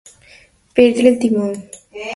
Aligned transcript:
Perdre 0.79 1.07
el 1.09 1.19
timó. 1.27 1.53